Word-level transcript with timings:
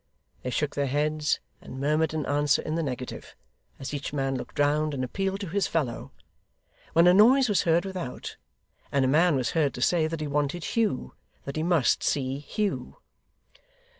They 0.41 0.49
shook 0.49 0.73
their 0.73 0.87
heads, 0.87 1.39
and 1.61 1.79
murmured 1.79 2.11
an 2.15 2.25
answer 2.25 2.63
in 2.63 2.73
the 2.73 2.81
negative, 2.81 3.35
as 3.77 3.93
each 3.93 4.11
man 4.11 4.35
looked 4.35 4.57
round 4.57 4.95
and 4.95 5.03
appealed 5.03 5.41
to 5.41 5.47
his 5.49 5.67
fellow; 5.67 6.11
when 6.93 7.05
a 7.05 7.13
noise 7.13 7.47
was 7.47 7.61
heard 7.69 7.85
without, 7.85 8.35
and 8.91 9.05
a 9.05 9.07
man 9.07 9.35
was 9.35 9.51
heard 9.51 9.75
to 9.75 9.81
say 9.83 10.07
that 10.07 10.19
he 10.19 10.25
wanted 10.25 10.63
Hugh 10.63 11.13
that 11.45 11.55
he 11.55 11.61
must 11.61 12.01
see 12.01 12.39
Hugh. 12.39 12.97